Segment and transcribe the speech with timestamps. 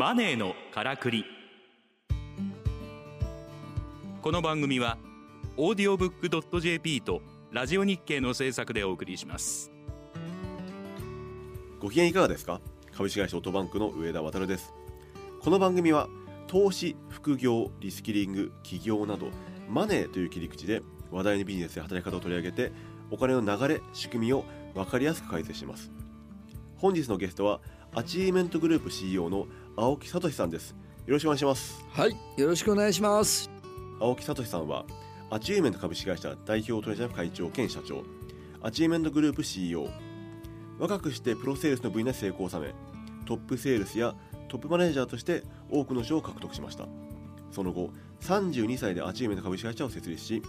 [0.00, 1.26] マネーのからくり。
[4.22, 4.96] この番組は
[5.58, 7.20] オーディオブックドット JP と
[7.52, 9.70] ラジオ日経の制作でお送りします。
[11.80, 12.62] ご機嫌いかがですか？
[12.96, 14.72] 株式会社オートバンクの上田渉です。
[15.38, 16.08] この番組は
[16.46, 19.28] 投資副業リスキリング起業など
[19.68, 20.80] マネーという切り口で
[21.10, 22.72] 話題のビジネスや働き方を取り上げて
[23.10, 25.90] お金の流れ仕組みを分かりやすく解説します。
[26.78, 27.60] 本日のゲストは
[27.92, 29.46] アチーメントグループ CEO の
[29.80, 30.74] 青木仁志さんです。
[31.06, 31.82] よろしくお願いします。
[31.90, 33.50] はい、よろしくお願いします。
[33.98, 34.84] 青木仁志さんは
[35.30, 38.04] アチーメント株式会社代表取締役会長兼社長。
[38.62, 39.88] アチーメントグループ CEO
[40.78, 42.74] 若くしてプロセールスの分野で成功を収め
[43.24, 44.14] トップセールスや
[44.48, 46.86] トップマネージャーとして多くの賞を獲得しました。
[47.50, 47.88] その後
[48.20, 50.42] 32歳でアチーメント株式会社を設立し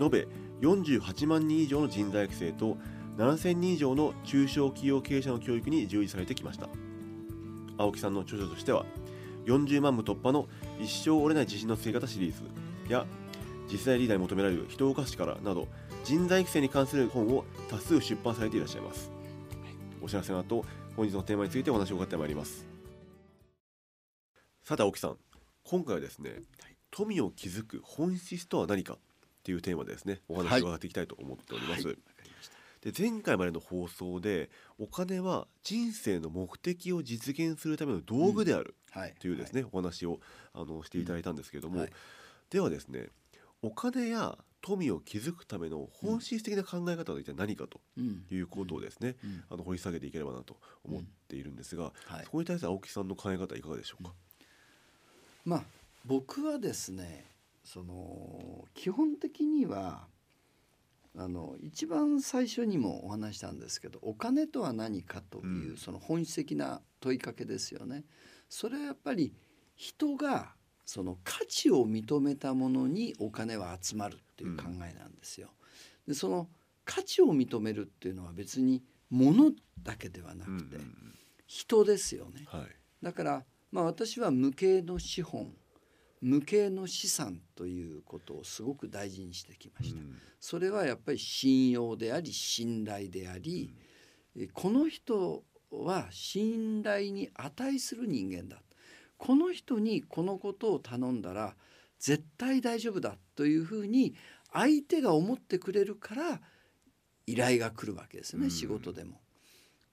[0.00, 0.26] 延べ
[0.62, 2.78] 48万人以上の人材育成と
[3.18, 6.70] 7000人以上の中小企業経営者の教育に従事されてきました
[7.78, 8.84] 青木さんの著書としては
[9.46, 10.46] 40万部突破の
[10.78, 12.42] 一生折れない自信のつけ方シリーズ
[12.92, 13.06] や
[13.70, 15.68] 実際リーダーに求められる人を動かす力など
[16.04, 19.10] 人材育成に関する本を多数出版されていらっしゃいます。
[20.02, 20.64] お知らせの後
[20.96, 22.66] 本日のテーマについてお話を伺ってまいります。
[24.62, 25.16] さて青木さん
[25.64, 26.42] 今回はですね
[26.90, 28.98] 富を築く本質とは何かっ
[29.42, 31.96] ていうテーマでですねお話を伺っていきたいと思っております、はい。
[32.80, 40.18] で前回までの放送でお金は人生の目的を実現するための道具であるはい、というですね、お話を
[40.54, 41.90] あのしていただいたんですけれども、はい。
[42.50, 43.08] ではですね
[43.60, 49.44] お金や富を築くための本質的な考え方は一体何かとうん、いうことをですね、うん。
[49.50, 52.24] あの掘り下げていければなと思っているんですが、はい。
[52.24, 54.12] そこに対する青木さんの考え方いかがでしょうか、
[55.44, 55.62] まあ
[56.04, 57.26] 僕はですね、
[57.62, 60.06] その基本的には
[61.18, 68.04] あの一番最初にもお話したんですけど、お金とは何かという、うんその本質的な問いかけですよね。
[68.48, 69.34] それはやっぱり
[69.74, 70.54] 人が
[70.86, 75.48] その価値を認めたものにお金は集まるっていう考えなんですよ。
[76.06, 76.48] でその
[76.84, 79.50] 価値を認めるっていうのは別に物
[79.82, 81.14] だけではなくて、うん
[81.46, 82.44] 人ですよね。
[82.46, 82.62] はい
[83.02, 85.54] だから、まあ、私は無形の資本
[86.20, 90.00] 無形の資産ということをすごく大事にしてきました。
[90.00, 93.74] うんそれはやっぱり信用であり信頼であり、
[94.36, 98.62] えこの人は信頼に値する人間だ
[99.18, 101.56] この人にこのことを頼んだら
[101.98, 104.14] 絶対大丈夫だというふうに
[104.52, 106.40] 相手が思ってくれるから
[107.26, 109.20] 依頼が来るわけですね、うん仕事でも。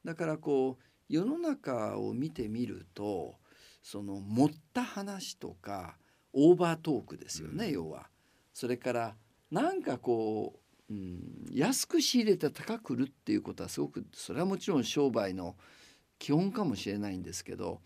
[0.06, 3.36] だからこう世の中を見てみると
[3.82, 5.98] その持った話とか
[6.38, 8.08] オーバートークですよね、うん要は。
[8.54, 9.16] それから
[9.50, 10.60] なんかこ
[10.90, 15.56] う、うん、安く仕入れて高く売るっていうことはすごくそれはもちろん商売の
[16.20, 17.82] 基本かもしれないんですけど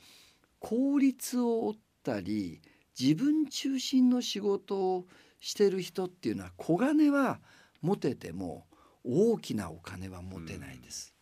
[0.60, 1.74] 効率を追っ
[2.04, 2.62] たり
[3.00, 5.06] 自分中心の仕事を
[5.40, 7.40] してる人っていうのは小金は
[7.82, 8.66] 持てても
[9.04, 11.14] 大きなお金は持てないです。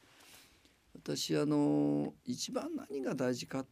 [0.95, 3.65] 私あの一番何が大事かっ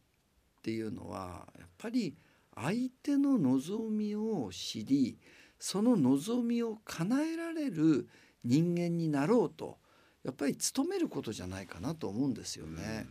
[0.62, 2.16] ていうのはやっぱり
[2.56, 5.18] 相手の望みを知り
[5.58, 8.08] その望みを叶えられる
[8.44, 9.78] 人間になろうと
[10.24, 13.06] やっぱり努めることじゃないかなと思うんですよね。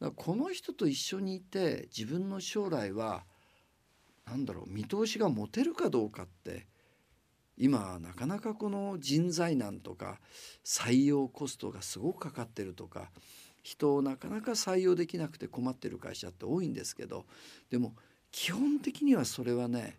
[0.00, 3.24] だからこの人と一緒にいて自分の将来は
[4.26, 6.66] 何だろう見通しが持てるかどうかって
[7.56, 10.20] 今なかなかこの人材難とか
[10.64, 13.10] 採用コストがすごくかかってるとか
[13.62, 17.24] 人をなかなか採用できなくて困ってる会社って多いんですけど
[17.70, 17.94] でも
[18.32, 19.96] 基本的にはそれはね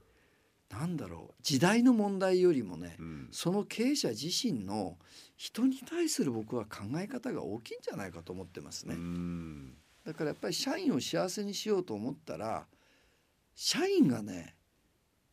[0.69, 4.97] 何だろう時代の問題よりもねうんその経営者自身の
[5.35, 8.95] 人に対する僕は考え方が大きいんじゃないかと思ってますね。
[8.95, 9.73] うん
[10.03, 12.65] だからやっぱり社員を幸せにしようと思ったら
[13.55, 14.55] 社員がね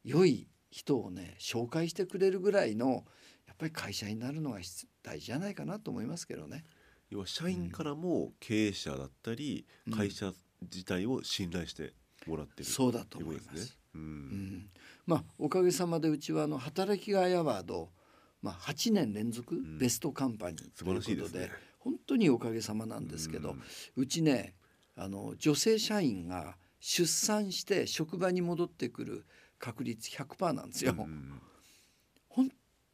[0.05, 3.05] 良い人をね紹介してくれるぐらいの
[3.47, 6.65] やっぱり会社になるのが必大事じゃないかなと思いますけどね。
[7.11, 11.93] 要は社員からも経営者だったり、うん会社自体を信頼して
[12.27, 13.79] もらってるそうだと思います。
[13.95, 14.05] ううん。
[14.05, 14.71] ん、
[15.07, 17.91] まあおかげさまでうちはあの働きがいアワード、
[18.43, 19.79] まあ、8年連続ん。
[19.79, 21.33] ベストカンパニー素晴らしいですね。
[21.33, 23.57] ということで本当におかげさまなんですけど、
[23.97, 24.55] うちね
[24.97, 29.27] あの女性社員が出産して職場に戻ってくる
[29.59, 30.95] 確率100%なんですよ。
[30.99, 31.41] うん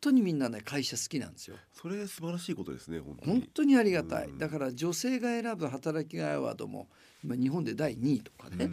[0.00, 1.56] 当にみんなね会社好きなんですよ。
[1.72, 4.28] それ素晴らしいことですね本当に本当にありがたい。
[4.28, 6.88] うんだから女性が選ぶ働きがいアワードも
[7.22, 8.70] 今日本で第2位とかね。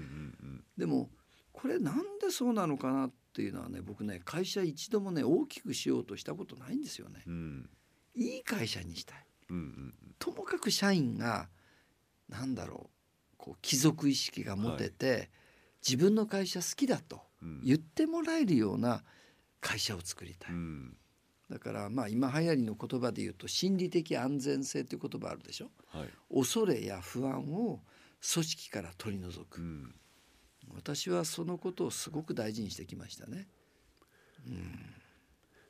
[0.77, 1.09] でも
[1.51, 7.23] これなんでそうなのかなっていうのはね僕ね会社一度もね大きくしようとしたことないんですよね。
[7.27, 7.69] うんうん
[8.15, 9.25] いい会社にしたい。
[10.17, 11.49] ともかく社員が
[12.29, 12.89] なんだろ
[13.33, 15.29] うこう貴族意識が持てて、
[15.87, 19.03] 自分の会社好きだとうん言ってもらえるような
[19.61, 20.51] 会社を作りたい。
[20.53, 20.97] うん
[21.49, 25.69] だからまあ今流行りの言葉で言うと心理的安全性という言葉あるでしょ？
[25.87, 26.09] はい。
[26.33, 27.79] 恐れや不安を
[28.33, 29.95] 組織から取り除く、うん。
[30.75, 33.47] 私はそのことをすごく大事にしてきましたね。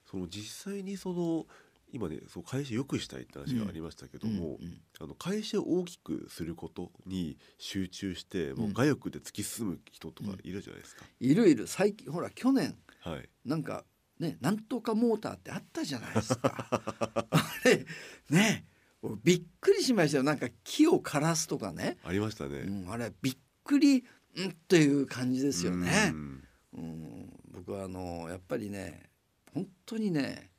[0.10, 1.46] その実際にその
[1.92, 11.06] 今ねそう会社良くしたいって話がありましたけども、うんうんあの会社を大きくすることに集中してもううん我欲で突き進む人とかいるじゃないですか。
[11.20, 11.68] いるいる。
[11.68, 13.30] 最近ほら去年はい。
[13.46, 13.86] なんか
[14.20, 16.68] ねなんとかモーターってあったじゃないですか。
[17.30, 17.86] あれ
[18.30, 18.66] ね
[19.02, 22.60] 俺びっくりしましたよなんか木を枯らすとかね、ありましたね。
[22.60, 24.04] うん、あれびっくり
[24.36, 26.12] うんっていう感じですよね。
[26.14, 26.44] うん
[26.74, 29.10] うん、僕はあのやっぱりね
[29.54, 30.52] 本当にね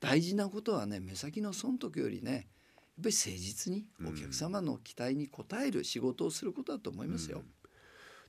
[0.00, 2.42] 大事なことはね目先の損得よりねやっ
[3.04, 7.38] ぱり誠実にうんお客様の期待に応える仕事をすることだと思いますよ。
[7.38, 7.58] うん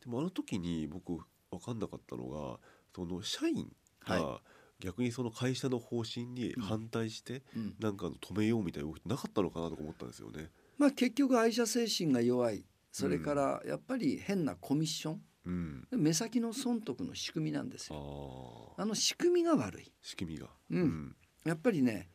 [0.04, 1.18] でもあの時に僕
[1.52, 2.60] 分かんなかったのが
[2.96, 3.72] その社員
[4.06, 4.42] がは
[4.80, 7.76] 逆にその会社の方針に反対してうん。
[7.80, 10.50] なんか止めようみたいな動きなかったのかなとか思ったんですよね。
[10.78, 12.66] まあ結局愛社精神が弱い。
[12.92, 15.22] それからやっぱり変なコミッション。
[15.46, 18.74] うん、目先の損得の仕組みなんですあよ。
[18.78, 19.94] ああの仕組みが悪い。
[20.02, 20.48] 仕組みが。
[20.70, 21.16] うん。
[21.46, 22.10] やっぱりね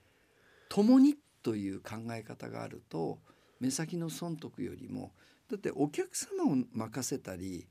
[0.68, 3.18] 共にという考え方があると
[3.60, 5.12] 目先の損得よりも
[5.50, 7.66] だってお客様を任せたり、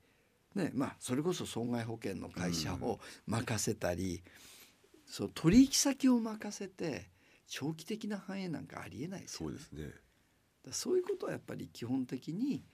[0.55, 4.23] ねまあ、それこそ損害保険の会社を任せたり、
[5.13, 7.11] そう取引先を任せて
[7.45, 9.57] 長期的な繁栄なんかありえないですよね。
[9.59, 9.93] そうですね。
[10.71, 12.65] そういうことはやっぱり基本的に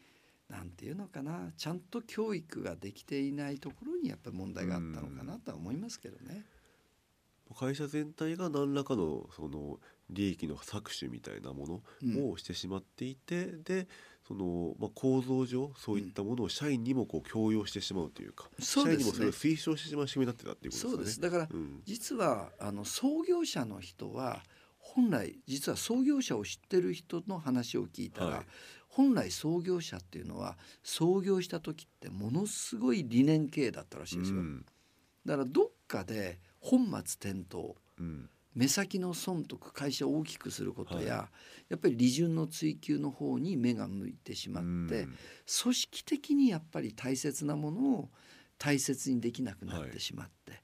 [0.48, 6.46] なんていうのかなちゃんと教育ができていないところにやっぱり問題があったのかなとは思いますけどね。
[7.58, 9.78] 会社全体が何らかのその
[10.10, 12.14] 利益の搾取みたいなもうん。
[12.14, 13.88] のをしてしまっていて、で
[14.28, 18.98] その、まあ、構造上そういったものを社員にもこう強要してしまうというか、そうですね。
[18.98, 21.04] 社員にもそれを推奨してしまう仕組みになってたっていうことそうでね。
[21.06, 21.16] です。
[21.16, 21.82] すだからうん。
[21.86, 24.44] 実はあの創業者の人は
[24.78, 28.46] 本来実は創業者を知ってる人の話を聞いたら、はい。
[28.88, 34.66] 本来創業者っていうのは創業した時ってものすごい理念系だったらしいですよ、うん。
[35.26, 38.30] だからどっかで本末転倒うん
[38.60, 41.30] 目先の損得会社を大きくすることや、は
[41.70, 45.16] やっぱり利潤の追求の方に目が向いてしまって、うん。
[45.64, 48.10] 組織的にやっぱり大切なものを
[48.58, 50.62] 大切にできなくなってしまって、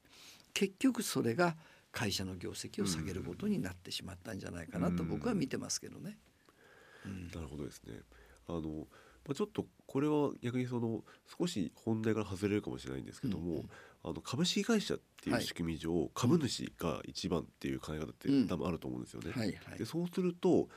[0.52, 1.56] 結局それが
[1.90, 6.18] 会社の業績を下げることになってしまったんじゃないかなと僕は見てますけどね。
[7.06, 7.28] うん。
[7.28, 8.00] なるほどですね。
[8.46, 8.60] あの、
[9.24, 11.02] まあ、ちょっとこれは逆にその
[11.38, 13.70] 少し本題から外れるかもしれないんですけども、うんうん
[14.06, 18.46] あの株式会社っていう仕組み上、株主が一番っていう考え方ってうん。
[18.48, 19.32] 多分あると思うんですよね。
[19.32, 19.78] はいはい。
[19.78, 20.68] でそうすると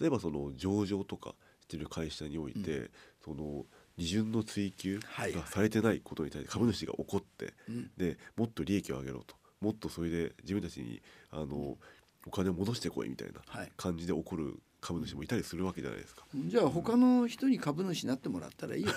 [0.00, 2.90] 例えばその上場とかしてる会社において、
[3.22, 3.66] その
[3.98, 5.32] 利潤の追求はい。
[5.32, 7.90] がされてないことに対して株主が怒って、うん。
[7.98, 11.76] でもっと利益を上げろともっとそれで自分たちにあの、
[12.26, 13.72] お金を戻してこいみたいなはい。
[13.76, 16.24] 感じで怒る株主もいたりするわけじゃないですか。
[16.34, 18.94] じゃあ他の人に株主になってもらったらいいよ、ね、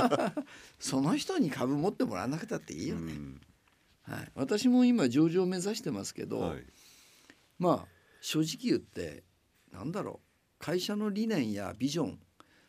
[0.80, 3.40] その人に株持ってもらわなくたっていいよね、うん。
[4.04, 6.64] はい、私も今上場を目指してますけど、はい。
[7.58, 7.88] まあ
[8.22, 9.24] 正直言って
[9.72, 10.28] なんだろう。
[10.58, 12.18] 会社の理念やビジョン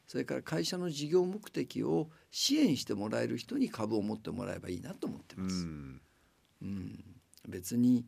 [0.05, 5.65] それから会社の事業目的を支援してもらえる人に株を持ってもらえばいいなと思ってうます。
[5.65, 6.01] ん。
[6.63, 8.05] うん、別に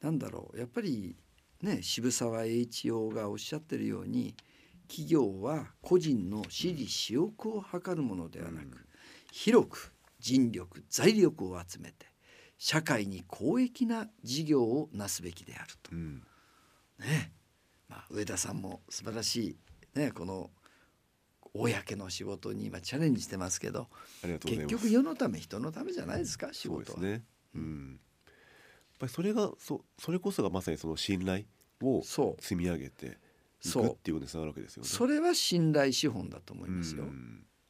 [0.00, 0.58] なんだろう。
[0.58, 1.14] やっぱり
[1.62, 4.34] ね渋沢栄一郎がおっしゃってるように
[4.88, 8.86] 企業は個人の私利私欲を図るものではなく、うん
[9.32, 12.06] 広く人力財力を集めて
[12.56, 15.90] 社会に公益な事業をなすべきであると。
[15.92, 16.22] うん
[16.98, 17.32] ね
[17.86, 19.58] まあ、上田さんも素晴らし
[19.94, 20.50] い、ね、この
[21.52, 23.88] 公の仕事に今チャレンジしてますけど
[24.22, 24.66] 結。
[24.68, 27.00] 局世のため人のためじゃないですか仕事は。
[27.00, 27.22] ね。
[27.54, 28.00] うん。
[28.96, 31.44] やっぱりそれがそそれこそがまさにその信頼
[31.82, 32.02] を
[32.38, 33.18] 積み上げて
[33.64, 34.88] いくっていうことにつながるわけですよね。
[34.88, 37.04] それは信頼資本だと思いうんますよ。
[37.04, 37.12] やっ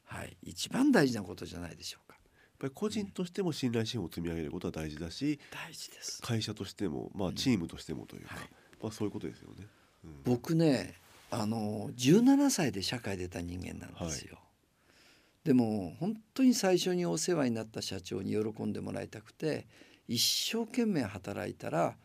[0.08, 2.16] はい、一番大事なことじゃないでしょうか。
[2.58, 6.22] ぱり個人としても信頼資本を積み上げることは大事だし、大事です。
[6.22, 8.44] 会社としてもまあチームとしてもというか、はい
[8.82, 9.66] まあそういうことですよね。
[10.04, 10.94] うん僕ね
[11.30, 14.38] あの17歳で社会出た人間なんですよ。
[15.44, 19.66] でも本当に最初にお世話になった社長に喜んでもらいたくて
[20.08, 21.96] 一生懸命働いたら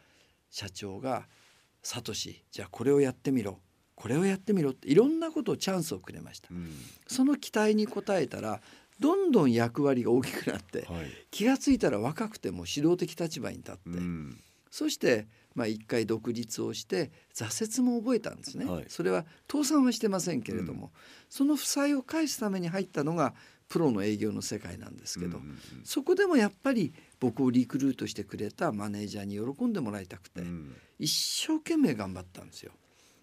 [0.50, 1.28] 社長が
[1.84, 3.60] 「サトシじゃあこれをやってみろ
[3.96, 6.50] これをやってみろ」っていろんなことをチャンスをくれました。
[6.52, 6.70] うん。
[7.08, 8.62] その期待に応えたら
[9.00, 11.12] どんどん役割が大きくなってはい。
[11.32, 14.42] 気が付いたら若くても指導的立場に立って、うん。
[14.70, 18.86] そしてまあ一回独立をして挫折も覚えたんですね、はい。
[18.88, 20.92] それは倒産はしてませんけれども、
[21.30, 23.34] その負債を返すために入ったのが
[23.68, 25.58] プロの営業の世界なんですけど、うん。
[25.84, 30.48] そこでもやっぱり僕をリクルートしてくれたマネージャーに喜んでもらいたくて、うん。
[30.48, 31.12] うん一
[31.48, 32.74] 生懸命頑張ったんですよ。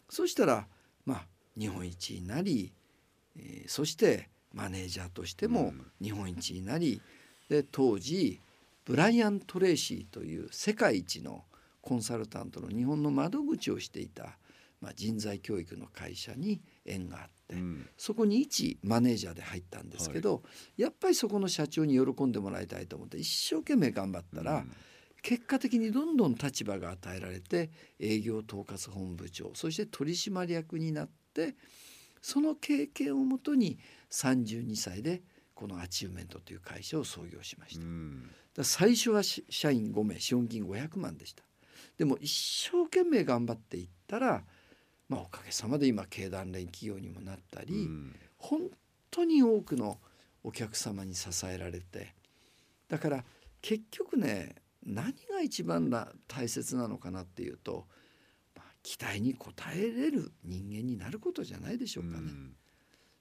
[0.08, 0.66] そしたら
[1.04, 1.26] まあ
[1.56, 2.72] 日本一になり、
[3.36, 7.00] えーそしてマネージャーとしても日本一になり、
[7.48, 8.40] で当時
[8.84, 11.44] ブライアン・トレーシーという世界一の
[11.80, 14.38] コンサルタントの日本の窓口をしていた、
[14.80, 20.42] まあ、人材教育の会社に縁があって、うんそこに一マネージャーで入ったんですけど、
[20.76, 24.72] やっぱりそこの社長に喜んでもらいたいと思って一生懸命頑張ったら、うん
[25.20, 31.56] 結果的にどんどん立場が与えられて営業統括本部長そして取締役になって
[32.22, 33.78] その経験をもとに
[34.12, 35.22] 32歳で
[35.54, 37.84] このアチューメントという会社を創業しました。
[37.84, 41.42] うんら最初はし社員5名資本金500万でした。
[41.96, 42.30] でも一
[42.70, 44.44] 生懸命頑張っていったら、
[45.08, 48.60] まあ、おかげさまで今経団連企業にもなったり、うん本
[49.10, 49.98] 当に多くの
[50.44, 52.14] お客様に支えられて
[52.88, 53.24] だから
[53.62, 54.54] 結局ね
[54.86, 57.86] 何が一番な大切なのかなっていうと、
[58.54, 62.16] まあ期待に応えれる人間になることじゃないでしょうかね。
[62.16, 62.52] うん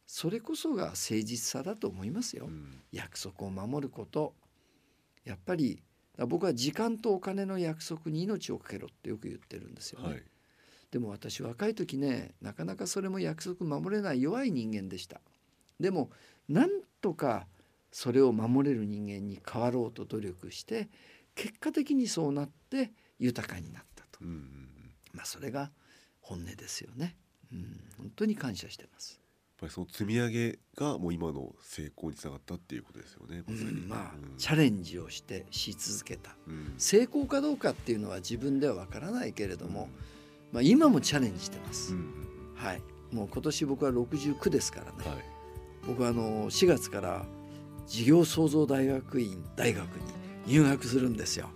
[0.06, 2.46] それこそが誠実さだと思いますよ。
[2.46, 4.36] うん約束を守ること
[5.24, 5.82] やっぱり
[6.28, 10.08] 僕は時間とお金の約束に命をかけろってよく言ってるんですよね。
[10.10, 10.24] はい
[10.92, 15.22] でも私若い時ねなかなかそれも約束守れない弱い人間でした。
[15.80, 16.10] でも
[16.48, 16.70] なん
[17.02, 17.48] とか
[17.92, 20.90] それを守れる人間に変わろうと努力して
[21.36, 24.20] 結果的にそうなって豊かになったと。
[24.22, 24.92] うんうんうん。
[25.14, 25.72] まあそれが
[26.22, 27.16] 本音ですよね。
[27.52, 29.22] うん本当に感謝してます、やっ
[29.62, 33.44] ぱりその積み上げがもう今の成功につながったっていうことですよね。
[33.48, 33.72] うまさに。
[33.72, 34.38] ん、まあうん。
[34.38, 36.36] チャレンジをしてし続けた。
[36.48, 36.74] うん。
[36.78, 39.90] 成功かどうかっていうのは自分ではわからないけれども、
[40.52, 42.82] まあ、今もチャレンジしてます、うんうんはい。
[43.12, 45.24] もう今年僕は69ですからね、うんはい。
[45.86, 47.26] 僕はあの4月から
[47.86, 50.02] 事業創造大学院大学に
[50.46, 51.50] 入学するんですよ。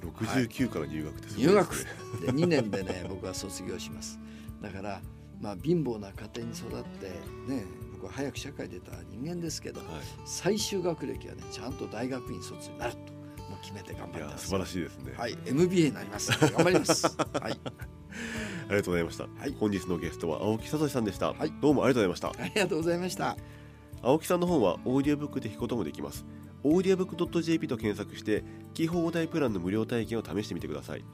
[0.00, 1.74] 69から入学です入学。
[2.20, 4.18] で2年でね 僕は卒業します。
[4.62, 5.02] だから
[5.40, 7.10] まあ貧乏な家庭に育って
[7.52, 9.88] ね僕は早く社会出た人間ですけどはい。
[10.24, 12.98] 最終学歴はねちゃんと大学院卒になると
[13.50, 14.44] もう決めて頑張ってます。
[14.44, 15.14] 素晴らしいですね。
[15.16, 15.36] はい。
[15.46, 16.30] MBA になります。
[16.30, 17.06] 頑張ります。
[17.06, 17.60] はい。
[17.78, 17.87] あ
[18.70, 19.24] りがとうございました。
[19.24, 21.32] はい本日のゲストは青木聡さんでした。
[21.32, 22.42] はいどうもありがとうございました。
[22.42, 23.36] ありがとうございました
[24.02, 26.24] 青木さんの本はオーディオブックで聞くこともできます。
[26.62, 28.44] オーディオブック .jp と検索して、
[28.74, 31.04] キー放題プランの無料体験を試してみてください。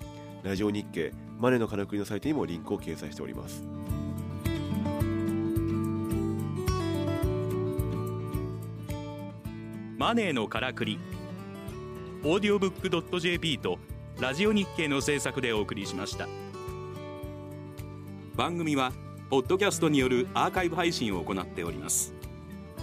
[0.43, 3.63] ラジオ日経、マネのからくりのサイトにもリンクを掲載しております。
[9.97, 10.99] マネーのからくり
[12.25, 13.79] オーディオブック .jp と
[14.21, 16.29] ラジオ日経の制作でお送りしました
[18.37, 18.93] 番組は
[19.31, 22.13] ポッドキャストによるアーカイブ配信を行っております。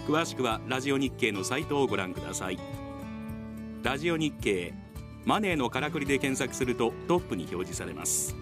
[0.08, 2.60] 詳しくはラジオ日経のサイトをご覧ください。
[3.84, 4.74] ラジオ日経
[5.25, 8.34] マネーのからくりで検索するとトップに表示されます。